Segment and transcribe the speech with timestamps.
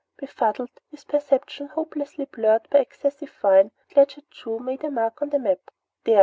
[0.17, 5.37] Befuddled, his perceptions hopelessly blurred by excessive wine, Claggett Chew made a mark on the
[5.37, 5.69] map.
[6.05, 6.19] "There!"